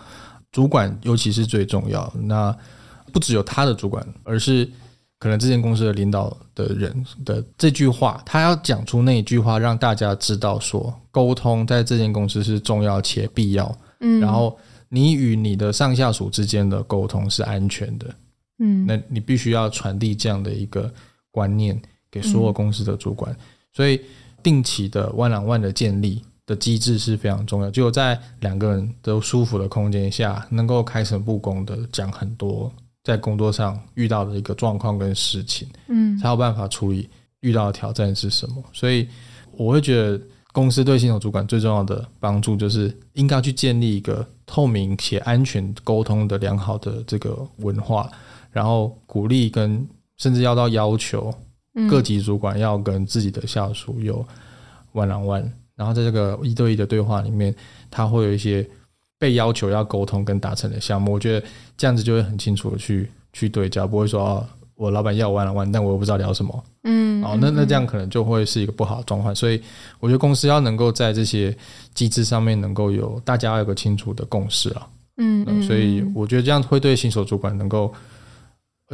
[0.52, 2.12] 主管尤其是最重要。
[2.16, 2.56] 那
[3.12, 4.70] 不只有他的主管，而是。
[5.22, 13.78] 可能这间公司的领导的人的这句话，他要讲出那一句话，让大家知道说，沟通在这间公司是重要且必要。
[14.00, 14.58] 嗯，然后
[14.88, 18.16] 你与你的上下属之间的沟通是安全的。
[18.60, 20.90] 嗯，那你必须要传递这样的一个
[21.32, 21.78] 观念
[22.10, 23.36] 给所有公司的主管。
[23.74, 24.00] 所以，
[24.42, 27.70] 定期的 one-on-one 的建立的机制是非常重要。
[27.70, 32.72] 只有在两个人都舒服的空间下，能够开诚布公的讲很多。
[33.02, 37.10] 在工作上遇到的一个状况跟事情，嗯，才有办法处理
[37.40, 38.62] 遇到的挑战是什么。
[38.74, 39.08] 所以
[39.54, 48.12] 我会觉得，公司对新手主管最重要的帮助，就是应该去建立一个透明且安全沟通的良好的这个文化，
[48.52, 51.34] 然后鼓励跟甚至要到要求
[51.90, 54.24] 各级主管要跟自己的下属有
[54.94, 57.56] one-on-one，然后在这个一对一的对话里面，
[57.90, 58.68] 他会有一些。
[59.22, 69.36] 被要求要沟通跟达成的项目，我觉得这样子就会很清楚的去去对焦，不会说哦，我老板要我 one-on-one，但我又不知道聊什么，嗯，哦，那那这样可能就会是一个不好的状况。
[69.36, 69.62] 所以
[70.00, 71.54] 我觉得公司要能够在这些
[71.94, 74.88] 机制上面能够有大家有个清楚的共识啊，
[75.18, 77.94] 嗯，嗯，所以我觉得这样会对新手主管能够，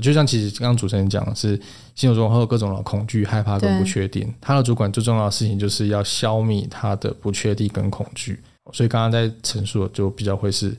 [0.01, 1.59] 就像其实刚刚主持人讲的是，
[1.95, 8.39] 新手中会有各种的恐惧、害怕跟不确定，他的主管最重要的事情就是要消灭他的不确定跟恐惧。
[8.73, 10.75] 所以刚刚在陈述的就比较会是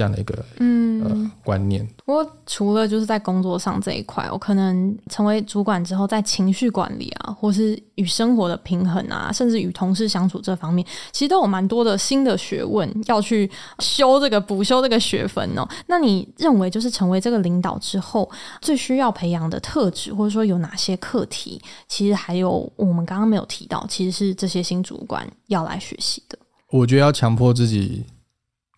[0.00, 1.86] 这样的一个嗯呃观念。
[2.06, 10.82] 不过除了就是在工作上这一块，我可能成为主管之后，在情绪管理啊，或是与生活的平衡啊，甚至与同事相处这方面，
[11.12, 15.68] 其实都有蛮多的新的学问要去修这个补修这个学分哦。
[15.86, 18.26] 那你认为就是成为这个领导之后，
[18.62, 21.60] 最需要培养的特质，或者说有哪些课题？
[21.88, 26.38] 其实还有我们刚刚没有提到，其实是这些新主管要来学习的。
[26.70, 28.06] 我觉得要强迫自己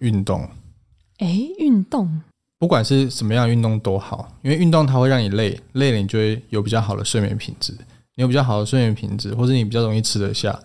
[0.00, 0.48] 运动，
[1.22, 2.20] 哎，运动，
[2.58, 7.72] 不管是什么样运动都好，因为运动它会让你累，累了你就会有比较好的睡眠品质，
[8.16, 10.58] 你有比较好的睡眠品质，或者你比较容易吃得下，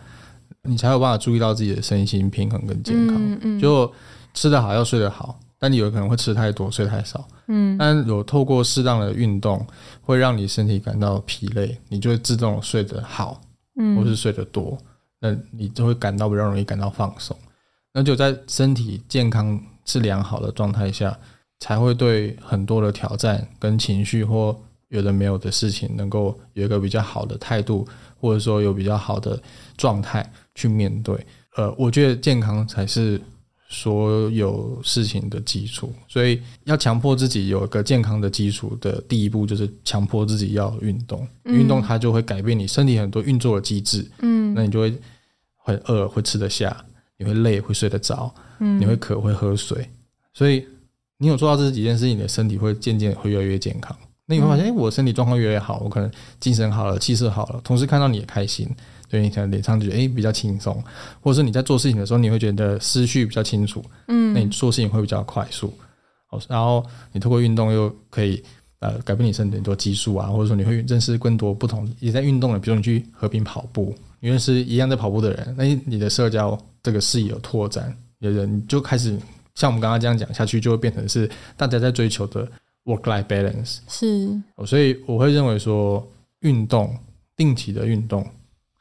[0.64, 3.16] 你才有办法注意到自己的身心平衡跟健康。
[3.16, 3.92] 嗯嗯，就
[4.34, 7.28] 吃得好要睡得好，但你有可能会吃太多，睡太少。
[7.50, 9.64] 嗯，但有透过适当的运动，
[10.02, 13.40] 会让你身体感到疲累，你就会自动睡得好，
[13.80, 14.76] 嗯，或是睡得多。
[15.20, 17.38] 那你就会感到比较容易感到放松，
[17.94, 21.18] 那就在身体健康是良好的状态下，
[21.60, 24.56] 才会对很多的挑战跟情绪或
[24.90, 27.88] 有的没有的事情，能够有一个比较好的态度，
[28.20, 29.42] 或者说有比较好的
[29.76, 31.18] 状态去面对。
[31.56, 33.20] 呃，我觉得健康才是
[33.68, 41.28] 所有事情的基础，所以要强迫自己有一个健康的基础的第一步，就是强迫自己要运动。
[41.44, 44.10] 运、嗯、动它就会改变你身体很多运作的机制。
[44.20, 44.96] 嗯，那你就会
[45.58, 46.70] 很饿，会吃得下；
[47.18, 49.88] 你会累，会睡得着；嗯、你会渴，会喝水。
[50.34, 50.66] 所以
[51.18, 53.96] 你有做到这几件事情，你的身体会渐渐会越来越健康。
[54.26, 58.68] 那你会发现，哎、嗯，我身体状况越来越好，我可能精神好了，气色好了，同时看到你也开心。
[59.10, 60.84] 所以，你可能脸上就觉得诶比较轻松，
[61.22, 65.74] 或者是你在做事情的时候，你会觉得思绪比较清楚，嗯，那你做事情会比较快速，
[66.50, 68.44] 然后你透过运动又可以
[68.80, 79.18] 呃改变你身体很多激素啊，或者说你会认识更多不同也在运动的，比如你去和平跑步，你认识一样在跑步的人，那你的社交这个视野有拓展，有人你就开始
[79.56, 82.48] 像我们刚刚这样讲下去，就会变成是大家在追求的
[82.86, 86.08] work-life balance，是，所以我会认为说
[86.40, 86.98] 运动
[87.36, 88.26] 定期的运动。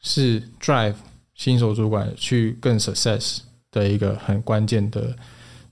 [0.03, 0.95] 是 drive
[1.34, 3.39] 新手主管去更 success
[3.72, 5.16] 的一个很关键的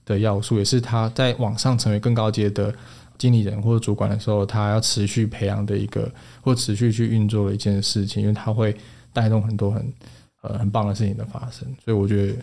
[0.03, 2.73] 的要素，也是他在往上成为更高阶的
[3.17, 6.11] 经理人或者主管的时候，他要持续培养的一个
[6.41, 8.75] 或持续去运作的一件事情，因为他会
[9.13, 9.93] 带动很多很
[10.41, 11.65] 呃很棒的事情的发生。
[11.85, 12.33] 所以我觉得，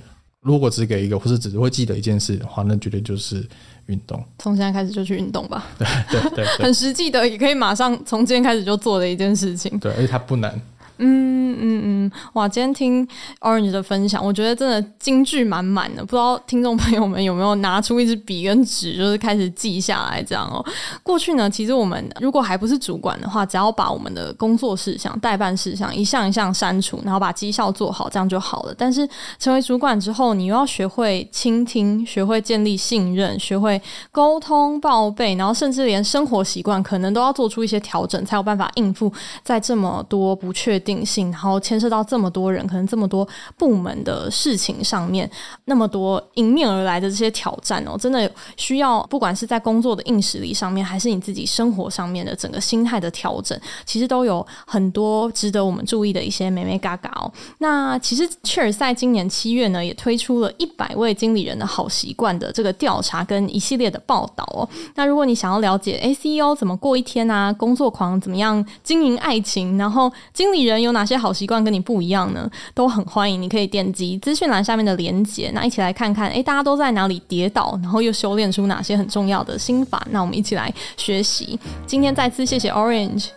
[0.42, 3.46] 如果只给一个或是只会记得一件事的话，那绝对就是
[3.86, 4.22] 运动。
[4.40, 5.66] 从现在开始就去运动吧。
[5.78, 9.78] 对对对，对， 很实际的，也可以马上从今天开始就做的一件事情。
[9.78, 10.60] 对，而且它不难。
[11.04, 12.48] 嗯嗯嗯，哇！
[12.48, 13.06] 今天听
[13.40, 16.04] Orange 的分享，我觉得真的金句满满的。
[16.04, 20.64] 不知道听众朋友们有没有拿出一支笔跟纸，就是开始记下来这样哦。
[21.02, 28.74] 过去呢，其实我们如果还不是主管的话，只要把我们的工作事项、待办事项一项一项删除，然后把绩效做好，这样就好了。
[28.78, 29.08] 但是
[29.40, 33.80] 成为主管之后，你又要学会倾听，学会建立信任，学会
[34.12, 43.26] 沟通报备，然后甚至连生活习惯可能都要做出一些调整，才有办法应付在这么多不确定定性，然后牵涉到这么多人，可能这么多
[43.56, 45.30] 部门的事情上面，
[45.64, 57.32] 那么多迎面而来的这些挑战哦，真的需要不管是在工作的硬实力上面，还是你自己生活上面的整个心态的调整，其实都有很多值得我们注意的一些美眉嘎嘎哦。
[57.58, 64.68] 那其实切尔赛今年七月呢，也推出了一百位经理人的好习惯的这个调查跟一系列的报道哦。
[64.94, 70.81] 那如果你想要了解 A CEO 怎么过一天啊，工作狂怎么样经营爱情，然后经理人。
[70.82, 72.50] 有哪些好习惯跟你不一样呢？
[72.74, 80.06] 都很欢迎，你可以点击资讯栏下面的连结，那一起来看看，诶，大家都在哪里跌倒，然后又修炼出哪些很重要的心法？
[80.10, 81.58] 那我们一起来学习。
[81.86, 83.28] 今天再次谢谢 Orange，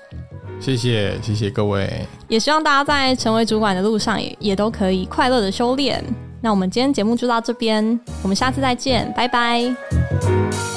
[0.59, 6.03] 谢谢谢谢各位，也希望大家在成为主管的路上也也都可以快乐的修炼。
[6.41, 10.74] 那我们今天节目就到这边，我们下次再见，拜拜。